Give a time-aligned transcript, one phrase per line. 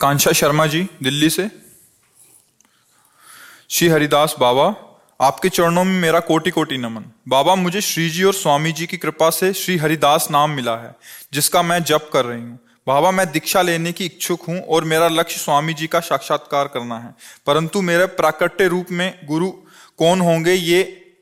[0.00, 1.48] आकांक्षा शर्मा जी, दिल्ली से।
[3.70, 4.64] श्री हरिदास बाबा,
[5.20, 8.96] आपके चरणों में मेरा कोटि कोटि नमन। बाबा, मुझे श्री जी और स्वामी जी की
[8.96, 10.94] कृपा से श्री हरिदास नाम मिला है,
[11.32, 15.08] जिसका मैं जप कर रही हूँ। बाबा, मैं दीक्षा लेने की इच्छुक हूँ और मेरा
[15.08, 17.14] लक्ष्य स्वामी जी का साक्षात्कार करना है।
[17.46, 19.50] परंतु मेरे प्राकट्य रूप में, गुरु
[19.98, 21.12] कौन होंगे, ये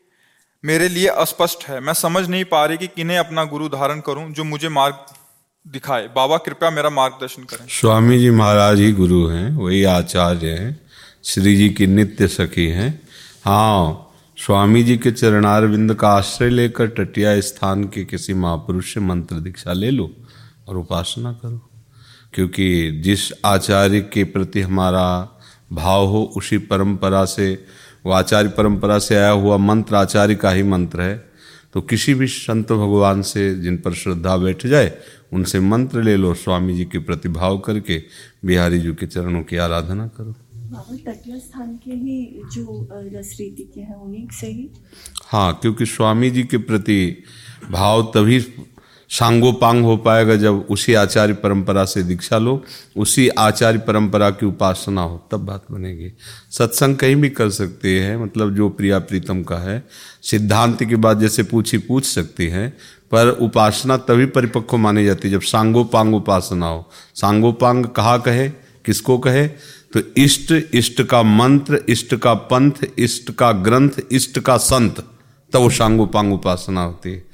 [0.64, 4.32] मेरे लिए अस्पष्ट है। मैं समझ नहीं पा रही कि किन्हें अपना गुरु धारण करूँ,
[4.32, 5.06] जो मुझे मार्ग
[5.72, 10.80] दिखाए। बाबा, कृपया मेरा मार्गदर्शन करें। स्वामी जी महाराज ही गुरु हैं, वही आचार्य हैं,
[11.24, 13.00] श्री जी की नित्य सखी हैं।
[13.44, 19.34] हाँ स्वामी जी के चरणारविंद का आश्रय लेकर टटिया स्थान के किसी महापुरुष से मंत्र
[19.34, 20.10] दीक्षा ले लो
[20.68, 21.70] और उपासना करो।
[22.34, 25.28] क्योंकि जिस आचार्य के प्रति हमारा
[25.72, 27.64] भाव हो, उसी परंपरा से,
[28.06, 31.28] वो आचार्य परंपरा से आया हुआ मंत्र आचार्य का ही मंत्र है।
[31.72, 34.98] तो किसी भी संत भगवान से जिन पर श्रद्धा बैठ जाए
[35.32, 38.02] उनसे मंत्र ले लो स्वामी जी के प्रतिभाव करके
[38.44, 40.34] बिहारी जी के चरणों की आराधना करो।
[41.06, 44.68] तटीय स्थान के ही जो रसरीति के हैं उन्हीं से ही?
[45.26, 46.98] हाँ क्योंकि स्वामी जी के प्रति
[47.70, 48.40] भाव तभी
[49.10, 52.64] सांगोपांग हो पाएगा जब उसी आचार्य परंपरा से दीक्षा लो,
[52.96, 56.12] उसी आचार्य परंपरा की उपासना हो, तब बात बनेगी।
[56.50, 59.84] सत्संग कहीं भी कर सकते हैं मतलब जो प्रिया प्रीतम का है,
[60.22, 62.76] सिद्धांत की बात जैसे पूछी पूछ सकती हैं,
[63.10, 68.48] पर उपासना तभी परिपक्व मानी जाती है जब सांगोपांग उपासना हो। सांगोपांग कहा कहे,
[68.84, 69.48] किसको कहे?
[69.92, 75.00] तो इष्ट इष्ट का मंत्र, इष्ट का पंथ, इष्ट का ग्रंथ, इष्ट का संत,
[75.52, 77.27] तब वो सांगोपांग उपासना होती है।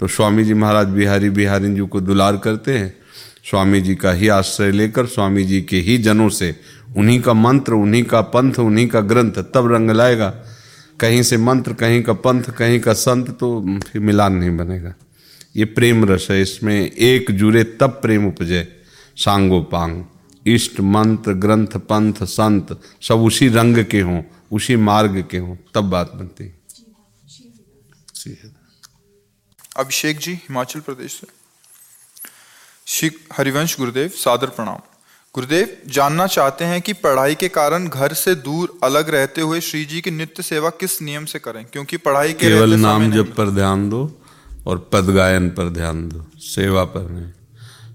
[0.00, 2.94] तो स्वामी जी महाराज बिहारी बिहारी जी को दुलार करते हैं।
[3.44, 6.54] स्वामी जी का ही आश्रय लेकर स्वामी जी के ही जनों से
[6.96, 10.28] उन्हीं का मंत्र उन्हीं का पंथ उन्हीं का ग्रंथ तब रंग लाएगा।
[11.00, 14.94] कहीं से मंत्र कहीं का पंथ कहीं का संत तो फिर मिलान नहीं बनेगा।
[15.56, 18.66] ये प्रेम रस है इसमें एक जुड़े तब प्रेम उपजे।
[19.16, 20.02] सांगो पांग
[20.46, 24.22] इष्ट मंत्र ग्रंथ पंथ संत सब उसी रंग के हों
[24.52, 26.52] उसी मार्ग के हों तब बात बनती।
[29.78, 31.26] अभिषेक जी हिमाचल प्रदेश से।
[32.86, 34.78] श्री हरिवंश गुरुदेव सादर प्रणाम।
[35.34, 39.84] गुरुदेव जानना चाहते हैं कि पढ़ाई के कारण घर से दूर अलग रहते हुए श्री
[39.84, 41.64] जी की नित्य सेवा किस नियम से करें?
[41.64, 44.20] क्योंकि पढ़ाई के केवल नाम जब पर ध्यान दो
[44.66, 47.32] और पद गायन पर ध्यान दो। सेवा पर नहीं।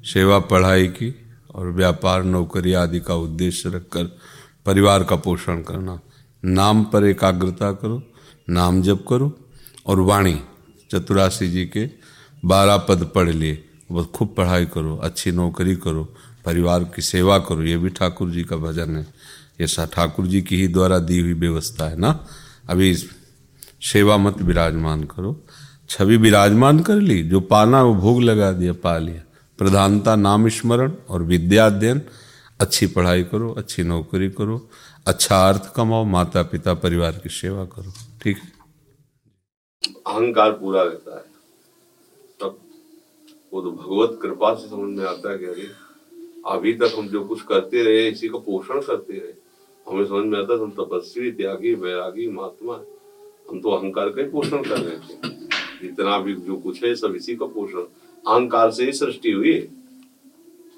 [0.04, 1.14] सेवा पढ़ाई की
[1.56, 4.04] और व्यापार नौकरी आदि का उद्देश्य रखकर
[4.66, 6.00] परिवार का पोषण करना।
[6.46, 8.02] नाम पर एकाग्रता करो
[8.50, 9.32] नाम जप करो
[9.86, 10.40] और वाणी
[10.94, 11.90] चतुराशी जी के
[12.46, 16.04] बारह पद पढ़ लिए। बस खूब पढ़ाई करो, अच्छी नौकरी करो,
[16.46, 19.08] परिवार की सेवा करो। ये भी ठाकुर जी का भजन है।
[19.62, 22.28] ये ठाकुर जी की ही द्वारा दी हुई व्यवस्था है ना?
[22.70, 22.96] अभी
[23.82, 25.46] सेवा मत विराजमान करो।
[25.90, 29.22] छवि विराजमान कर ली, जो पाना वो भोग लगा दिया, पा लिया।
[29.58, 32.02] प्रधानता नाम स्मरण और विद्या अध्ययन
[32.62, 34.70] अच्छी पढ़ाई करो, अच्छी नौकरी करो
[35.08, 38.53] अच्छा अर्थ कमाओ माता पिता परिवार की सेवा करो। ठीक है?
[39.88, 41.26] अहंकार पूरा रहता है।
[42.41, 42.58] तब
[43.53, 45.70] वो तो भगवत कृपा से समझ में आता है कि अरे,
[46.46, 49.34] अभी तक हम जो कुछ करते रहे, इसी का पोषण करते रहे,
[49.88, 52.74] हमें समझ में आता हम तपस्वी, त्यागी, वैरागी, महात्मा
[53.50, 55.30] हम तो अहंकार का ही पोषण कर रहे थे।
[55.82, 57.82] जितना भी जो कुछ है, सब इसी का पोषण।
[58.28, 59.68] अहंकार से ही सृष्टि हुई है।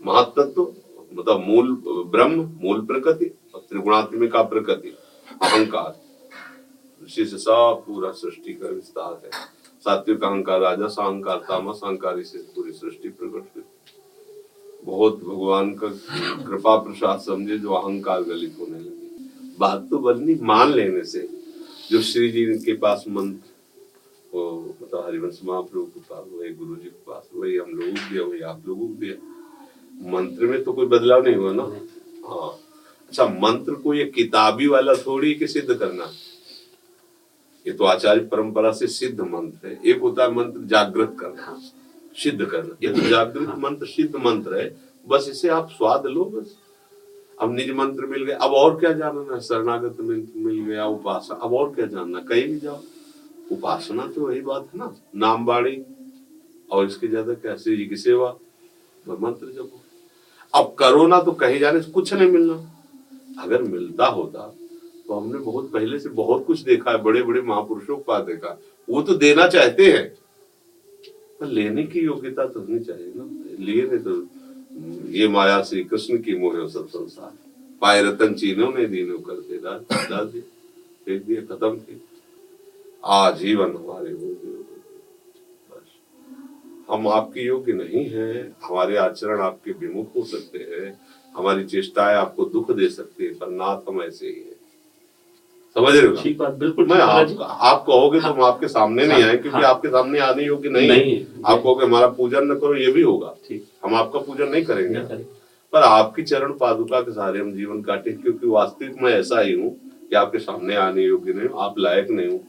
[0.06, 0.74] महातत्व
[1.14, 4.90] मतलब मूल ब्रह्म, मूल प्रकृति और त्रिगुणात्मिका प्रकृति,
[5.44, 6.05] अहंकार।
[7.06, 9.30] उसी से सब पूरा सृष्टि का विस्तार है।
[9.82, 13.64] सात्विक अहंकार, राजा अहंकार, तामस अहंकार से पूरी सृष्टि प्रकट हुई।
[14.84, 15.88] बहुत भगवान का
[16.44, 19.06] कृपा प्रसाद समझे, जो अहंकार गलित होने लगे।
[19.60, 21.30] बात तो बननी मान लेने से,
[21.92, 23.50] जो श्री जी के पास मंत्र,
[24.34, 28.10] वो मतलब हरिवंश महाप्रभु के पास, वही गुरु जी के पास, वही हम लोगों को
[28.10, 29.16] दिया, वही आप लोगों को दिया।
[30.12, 31.64] मंत्र में तो कोई बदलाव नहीं हुआ ना?
[32.28, 32.60] हाँ।
[33.08, 36.12] अच्छा मंत्र को ये किताबी वाला थोड़ी कि सिद्ध करना?
[37.66, 41.60] ये तो आचार्य परंपरा से सिद्ध मंत्र है। एक होता है मंत्र जागृत करना
[42.16, 44.76] सिद्ध करना। ये तो जागृत मंत्र सिद्ध मंत्र है।
[45.08, 46.56] बस इसे आप स्वाद लो बस।
[47.42, 49.40] अब निज मंत्र मिल गए। अब और क्या जानना है?
[49.42, 52.80] शरणागत मंत्र मिल गया उपासना अब और क्या जानना कहीं भी जाओ।
[53.52, 55.82] उपासना तो वही बात है ना। नाम बाणी
[56.70, 58.36] और इसके ज़्यादा क्या श्री जी की सेवा।
[59.06, 59.82] व मंत्र जपो।
[60.54, 62.54] अब करो ना तो कहीं जाने से कुछ नहीं मिलना।
[63.44, 64.54] अगर मिलता होता
[65.06, 69.02] तो हमने बहुत पहले से बहुत कुछ देखा है बड़े बड़े महापुरुषों के देखा वो
[69.02, 70.08] तो देना चाहते हैं,
[71.40, 73.26] पर लेने की योग्यता तो होनी चाहिए ना।
[73.60, 77.34] लिए नहीं तो ये माया श्री कृष्ण की मोह सब संसार।
[77.82, 79.20] पाए रतन चीनों ने दीनों
[79.58, 80.42] डाल दिए,
[81.06, 81.98] फेंक खत्म थे
[83.04, 84.64] आजीवन हमारे हो गए।
[86.90, 88.32] हम आपके योग्य नहीं है,
[88.64, 91.00] हमारे आचरण आपके विमुख हो सकते हैं,
[91.36, 94.55] हमारी चेष्टाएँ आपको दुख दे सकती है, पर नाथ हम ऐसे ही हैं।
[95.76, 96.16] समझ रहे हो?
[96.16, 99.64] ठीक बात बिल्कुल मैं आप, आप कहोगे तो हम आपके सामने नहीं आए क्योंकि हाँ।
[99.66, 103.34] आपके सामने आने योग्य नहीं, नहीं। आप कहोगे हमारा पूजन न करो ये भी होगा।
[103.48, 105.00] ठीक। हम आपका पूजन नहीं करेंगे।
[105.74, 109.72] पर आपकी चरण पादुका के सहारे हम जीवन काटे क्योंकि वास्तविक मैं ऐसा ही हूँ
[110.10, 112.40] कि आपके सामने आने योग्य नहीं हूँ आप लायक नहीं हूँ।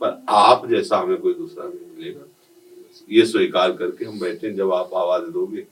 [0.00, 2.26] पर आप जैसा हमें कोई दूसरा नहीं मिलेगा।
[3.10, 5.66] ये स्वीकार करके हम बैठे जब आप आवाज़ दोगे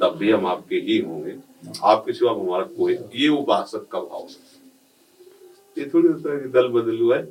[0.00, 1.34] तब भी हम आपके ही होंगे।
[1.84, 4.46] आपके सिवा हमारा कोई ये उपासक का भाव है।
[5.78, 7.24] ये थोड़ी होता है कि दल बदल हुआ है।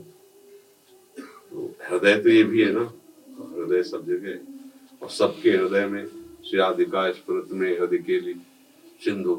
[1.49, 2.93] तो हृदय तो ये भी है ना,
[3.55, 6.05] हृदय सब जगह और सबके हृदय में
[6.45, 8.35] श्री आदिका स्मृत में हृदय के लिए
[9.03, 9.35] सिंधु।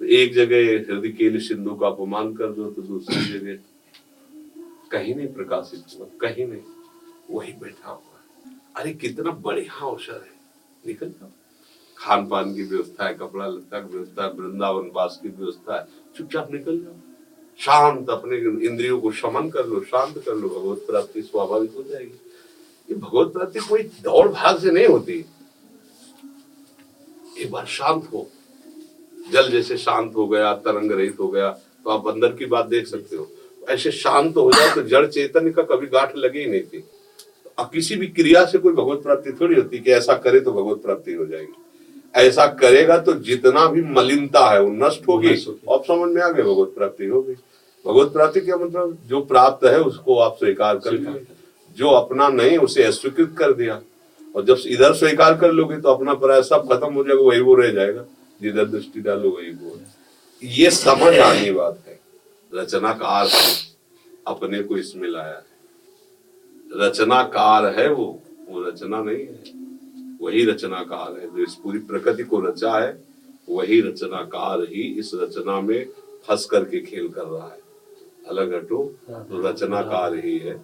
[0.00, 3.62] तो एक जगह हृदय के लिए सिंधु का अपमान कर दो तो दूसरी जगह
[4.90, 6.62] कहीं नहीं प्रकाशित हुआ, कहीं नहीं।
[7.30, 10.34] वही बैठा हुआ है। अरे कितना बढ़िया अवसर है।
[10.86, 11.28] निकल जाओ।
[11.98, 15.88] खान पान की व्यवस्था है, कपड़ा लत्ता की व्यवस्था है, वृंदावन वास की व्यवस्था है,
[16.16, 16.96] चुपचाप निकल जाओ।
[17.58, 18.36] शांत अपने
[18.66, 22.18] इंद्रियों को शमन कर लो, शांत कर लो, भगवत प्राप्ति स्वाभाविक हो जाएगी।
[22.88, 25.24] ये भगवत प्राप्ति कोई दौड़ भाग से नहीं होती।
[27.38, 28.26] एक बार शांत हो।
[29.32, 31.50] जल जैसे शांत हो गया, तरंग रहित हो गया
[31.84, 33.28] तो आप अंदर की बात देख सकते हो।
[33.68, 36.84] ऐसे शांत हो जाए तो जड़ चेतन का कभी गांठ लगी ही नहीं। थी
[37.58, 40.82] अब किसी भी क्रिया से कोई भगवत प्राप्ति थोड़ी होती कि ऐसा करे तो भगवत
[40.82, 41.63] प्राप्ति हो जाएगी।
[42.14, 46.44] ऐसा करेगा तो जितना भी मलिनता है वो नष्ट होगी। अब समझ में आ गया
[46.44, 47.32] भगवत प्राप्ति होगी
[47.84, 48.98] भगवत प्राप्ति क्या मतलब?
[49.06, 51.26] जो प्राप्त है उसको आप स्वीकार कर लिए
[51.76, 53.80] जो अपना नहीं उसे अस्वीकृत कर दिया।
[54.34, 57.54] और जब इधर स्वीकार कर लोगे तो अपना पराया सब खत्म हो जाएगा वही वो
[57.54, 58.04] रह जाएगा।
[58.40, 59.78] जिधर दृष्टि डालो वही वो
[60.42, 61.98] ये समझ आनी बात है।
[62.52, 63.28] रचनाकार
[64.26, 65.52] अपने को इसमें लाया है।
[66.78, 68.06] रचनाकार है वो
[68.48, 69.63] वो रचना नहीं है।
[70.24, 72.96] वही रचनाकार है। जो इस पूरी प्रकृति को रचा है,
[73.48, 75.86] वही रचनाकार ही इस रचना में
[76.28, 77.62] फंस करके खेल कर रहा है।
[78.28, 80.54] अलग हटो तो रचनाकार ही है।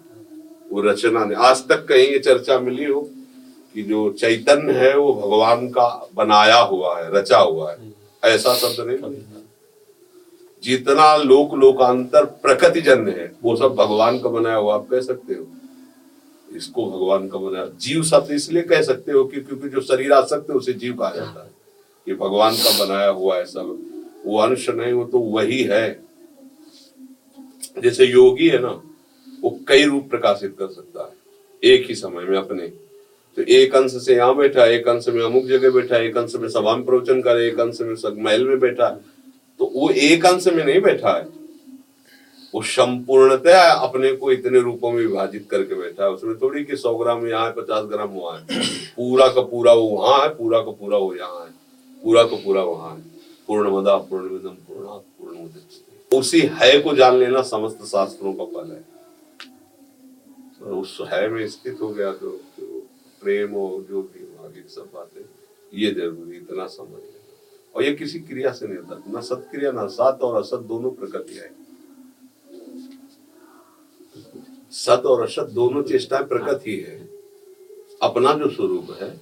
[0.71, 3.01] वो रचना ने आज तक कहीं ये चर्चा मिली हो
[3.75, 7.93] कि जो चैतन्य है, वो भगवान का बनाया हुआ है, रचा हुआ है।
[8.23, 9.21] ऐसा शब्द नहीं
[10.63, 15.33] जितना लोक लोकांतर प्रकृति जन्य है, वो सब भगवान का बनाया हुआ, आप कह सकते
[15.33, 15.45] हो।
[16.55, 20.49] इसको भगवान का बनाया जीव शब्द इसलिए कह सकते हो कि क्योंकि जो शरीर आसक्त
[20.49, 21.49] है उसे जीव कहा जाता है।
[22.07, 23.77] ये भगवान का बनाया हुआ है सब।
[24.25, 25.99] वो अंश नहीं वो तो वही है।
[27.83, 28.81] जैसे योगी है ना
[29.41, 32.67] वो कई रूप प्रकाशित कर सकता है। एक ही समय में अपने।
[33.37, 36.47] तो एक अंश से यहाँ बैठा एक अंश में अमुक जगह बैठा एक अंश में
[36.49, 38.89] सभा में प्रवचन करे एक अंश में महल में बैठा।
[39.59, 41.40] तो वो एक अंश में नहीं बैठा है।
[42.53, 46.95] वो संपूर्णतया अपने को इतने रूपों में विभाजित करके बैठा है। उसमें थोड़ी कि सौ
[46.95, 48.61] ग्राम यहाँ है पचास ग्राम वहाँ है।
[48.95, 51.51] पूरा का पूरा वो वहाँ है पूरा का पूरा वो यहाँ है।
[52.03, 53.01] पूरा का पूरा वहाँ है।
[53.47, 54.99] पूर्ण मदा पूर्ण विदम पूर्ण
[56.11, 58.83] उसी है को जान लेना समस्त शास्त्रों का फल है।
[60.61, 62.81] और उस है में स्थित हो गया तो, तो
[63.21, 65.21] प्रेम और जो भी आगे सब बातें
[65.73, 67.01] ये ज़रूरी इतना समझ
[67.75, 71.33] और ये किसी क्रिया से नहीं होता। ना सत्क्रिया ना सत और असत दोनों प्रकृति
[71.33, 71.49] हैं।
[74.71, 77.09] सत और असत दोनों चेष्टाएँ प्रकट ही है।
[78.01, 79.19] अपना जो स्वरूप है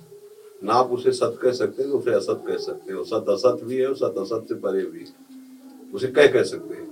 [0.63, 3.77] ना आप उसे सत कह सकते हैं उसे असत कह सकते हो। सत असत भी
[3.77, 6.87] है और सत असत से परे भी है। उसे कह कह सकते हैं।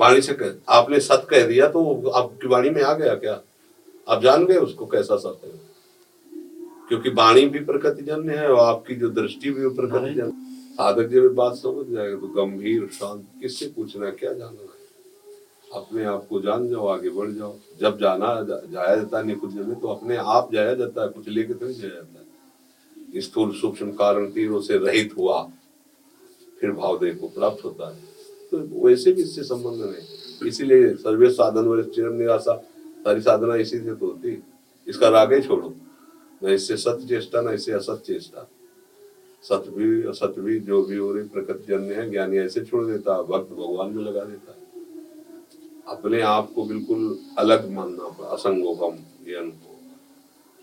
[0.00, 3.40] वाणी से कह आपने सत कह दिया तो आपकी वाणी में आ गया क्या?
[4.08, 5.52] आप जान गए उसको कैसा सत है?
[6.88, 10.32] क्योंकि वाणी भी प्रकृति जन्य है और आपकी जो दृष्टि भी प्रकृति जन्य
[10.72, 14.79] साधक जब बात समझ जाएगा तो गंभीर शांत किससे पूछना क्या जानना है?
[15.70, 19.78] अपने आप को जान जाओ, आगे बढ़ जाओ। जब जाना जाया जाता है निकुंज में
[19.80, 23.90] तो अपने आप जाया जाता है, कुछ लेके तो नहीं जाया जाता है। स्थूल सूक्ष्म
[23.92, 25.42] कारण तीनों से रहित हुआ,
[26.60, 28.08] फिर भावदेव को प्राप्त होता है।
[28.50, 32.54] तो वैसे भी इससे संबंध नहीं। इसीलिए सर्वे साधन व चिरम निराशा,
[33.04, 34.42] सारी साधना इसी से तो होती
[34.86, 35.74] इसका राग छोड़ो।
[36.42, 38.48] न इससे सत्य चेष्टा, न इससे असत चेष्टा।
[39.44, 43.20] सत्य भी असत भी जो भी हो रही, प्रकृति जन्य है, ज्ञानी ऐसे छोड़ देता
[43.22, 44.58] भक्त भगवान में लगा देता है।
[45.90, 49.76] अपने आप को बिल्कुल अलग मानना असंगोपम ज्ञान को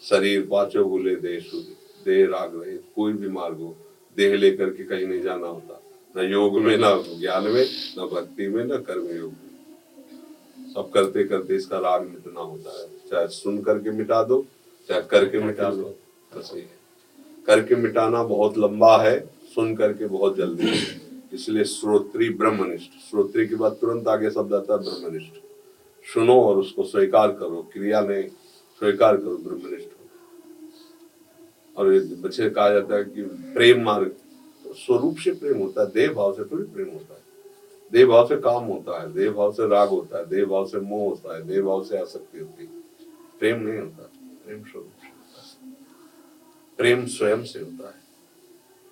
[0.04, 1.66] शरीर पाचो देह शुद्ध
[2.06, 3.76] देह राग रहे, कोई भी मार्ग हो,
[4.18, 5.82] देह लेकर के कहीं नहीं जाना होता।
[6.18, 7.66] न योग में, न ज्ञान में,
[8.00, 12.88] न भक्ति में, न कर्म योग में। सब करते करते इसका राग मिटना होता है।
[12.88, 14.46] चाहे सुन करके मिटा दो,
[14.90, 15.96] चाहे करके मिटा दो,
[16.38, 16.78] बस ये है।
[17.46, 19.20] करके मिटाना बहुत लंबा है,
[19.56, 20.72] सुन करके बहुत जल्दी
[21.34, 25.36] इसलिए श्रोत्री ब्रह्मनिष्ठ। श्रोत्री के बाद तुरंत आगे शब्द आता है ब्रह्मनिष्ठ।
[26.06, 28.30] सुनो और उसको स्वीकार करो। क्रिया में
[28.82, 29.90] स्वीकार करो, ब्रह्मनिष्ठ
[31.78, 31.90] और
[32.22, 34.16] बच्चे कहा जाता है कि प्रेम मार्ग
[34.68, 37.22] स्वरूप से प्रेम होता है, देह भाव से थोड़ी प्रेम होता है।
[37.92, 40.80] देह भाव से काम होता है, देह भाव से राग होता है, देह भाव से
[40.80, 42.70] मोह होता है, देह भाव से आसक्ति होती है।
[43.40, 44.10] प्रेम नहीं होता,
[44.46, 45.76] प्रेम स्वरूप से होता है।
[46.78, 48.07] प्रेम स्वयं से होता है।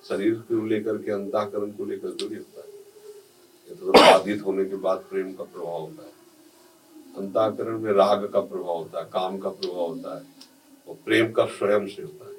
[0.06, 2.74] शरीर को लेकर के अंताकरण को लेकर थोड़ी होता है
[3.70, 6.14] तो बाधित होने के बाद प्रेम का प्रभाव होता है।
[7.18, 10.24] अंताकरण में राग का प्रभाव होता है, काम का प्रभाव होता है,
[10.88, 12.34] और प्रेम का स्वयं से होता है।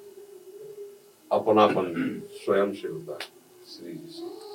[1.31, 3.29] अपनापन स्वयं से होता है,
[3.69, 4.46] श्री जी से।